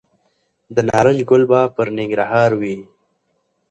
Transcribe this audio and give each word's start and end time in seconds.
د 0.75 0.77
نارنج 0.89 1.19
ګل 1.29 1.43
به 1.49 1.61
پرننګرهار 1.75 2.51
وي 2.59 2.77